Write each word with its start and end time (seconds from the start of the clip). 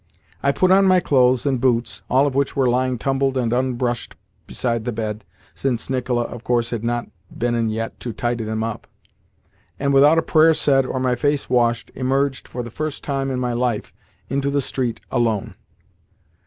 I 0.41 0.51
put 0.51 0.71
on 0.71 0.85
my 0.87 0.99
clothes 0.99 1.45
and 1.45 1.61
boots 1.61 2.01
(all 2.09 2.25
of 2.25 2.33
which 2.33 2.55
were 2.55 2.67
lying 2.67 2.97
tumbled 2.97 3.37
and 3.37 3.53
unbrushed 3.53 4.15
beside 4.47 4.83
the 4.83 4.91
bed, 4.91 5.23
since 5.53 5.91
Nicola, 5.91 6.23
of 6.23 6.43
course 6.43 6.71
had 6.71 6.83
not 6.83 7.09
been 7.29 7.53
in 7.53 7.69
yet 7.69 7.99
to 7.99 8.11
tidy 8.11 8.43
them 8.43 8.63
up), 8.63 8.87
and, 9.79 9.93
without 9.93 10.17
a 10.17 10.23
prayer 10.23 10.55
said 10.55 10.87
or 10.87 10.99
my 10.99 11.13
face 11.13 11.51
washed, 11.51 11.91
emerged, 11.93 12.47
for 12.47 12.63
the 12.63 12.71
first 12.71 13.03
time 13.03 13.29
in 13.29 13.39
my 13.39 13.53
life, 13.53 13.93
into 14.27 14.49
the 14.49 14.59
street 14.59 15.01
ALONE. 15.11 15.53